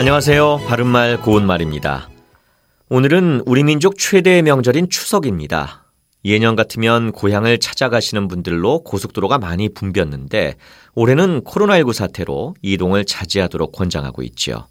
[0.00, 0.62] 안녕하세요.
[0.66, 2.08] 바른말 고운말입니다.
[2.88, 5.84] 오늘은 우리 민족 최대의 명절인 추석입니다.
[6.24, 10.54] 예년 같으면 고향을 찾아가시는 분들로 고속도로가 많이 붐볐는데
[10.94, 14.68] 올해는 코로나19 사태로 이동을 자제하도록 권장하고 있죠.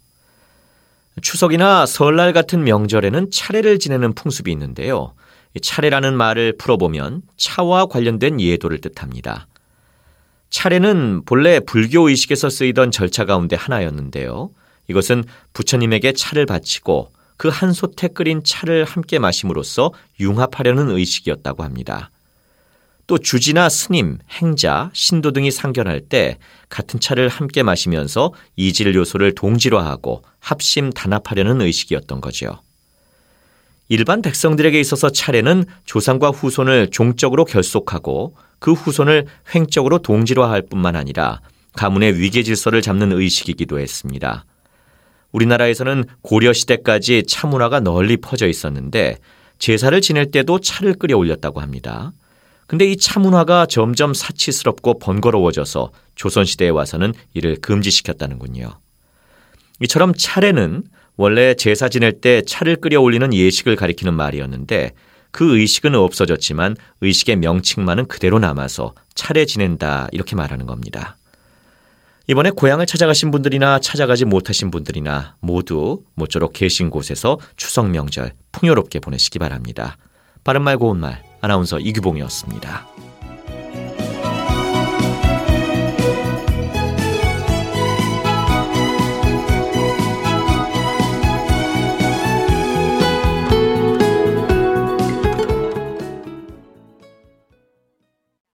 [1.22, 5.14] 추석이나 설날 같은 명절에는 차례를 지내는 풍습이 있는데요.
[5.62, 9.46] 차례라는 말을 풀어보면 차와 관련된 예도를 뜻합니다.
[10.50, 14.50] 차례는 본래 불교 의식에서 쓰이던 절차 가운데 하나였는데요.
[14.90, 22.10] 이것은 부처님에게 차를 바치고 그 한 솥에 끓인 차를 함께 마심으로써 융합하려는 의식이었다고 합니다.
[23.06, 26.36] 또 주지나 스님, 행자, 신도 등이 상견할 때
[26.68, 32.60] 같은 차를 함께 마시면서 이질 요소를 동질화하고 합심 단합하려는 의식이었던 거죠.
[33.88, 41.40] 일반 백성들에게 있어서 차례는 조상과 후손을 종적으로 결속하고 그 후손을 횡적으로 동질화할 뿐만 아니라
[41.72, 44.44] 가문의 위계 질서를 잡는 의식이기도 했습니다.
[45.32, 49.18] 우리나라에서는 고려 시대까지 차 문화가 널리 퍼져 있었는데
[49.58, 52.12] 제사를 지낼 때도 차를 끓여 올렸다고 합니다.
[52.66, 58.70] 근데 이 차 문화가 점점 사치스럽고 번거로워져서 조선 시대에 와서는 이를 금지시켰다는군요.
[59.80, 60.84] 이처럼 차례는
[61.16, 64.92] 원래 제사 지낼 때 차를 끓여 올리는 예식을 가리키는 말이었는데
[65.32, 71.16] 그 의식은 없어졌지만 의식의 명칭만은 그대로 남아서 차례 지낸다 이렇게 말하는 겁니다.
[72.30, 79.40] 이번에 고향을 찾아가신 분들이나 찾아가지 못하신 분들이나 모두 모쪼록 계신 곳에서 추석 명절 풍요롭게 보내시기
[79.40, 79.96] 바랍니다.
[80.44, 83.09] 바른말 고운말 아나운서 이규봉이었습니다.